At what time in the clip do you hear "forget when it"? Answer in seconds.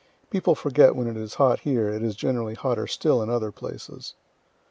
0.55-1.15